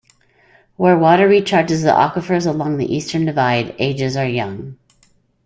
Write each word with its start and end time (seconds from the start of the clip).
Where 0.77 0.97
water 0.97 1.29
recharges 1.29 1.83
the 1.83 1.93
aquifers 1.93 2.47
along 2.47 2.77
the 2.77 2.91
Eastern 2.91 3.23
Divide, 3.25 3.75
ages 3.77 4.17
are 4.17 4.25
young. 4.25 4.79